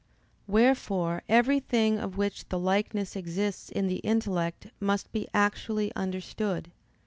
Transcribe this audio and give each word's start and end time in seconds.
Wherefore 0.47 1.21
every 1.29 1.59
thing 1.59 1.99
of 1.99 2.17
which 2.17 2.49
the 2.49 2.57
likeness 2.57 3.15
exists 3.15 3.69
in 3.69 3.85
the 3.85 3.97
intellect 3.97 4.71
must 4.79 5.11
be 5.11 5.27
actually 5.31 5.93
understood. 5.95 6.71